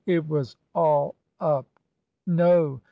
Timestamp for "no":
2.25-2.79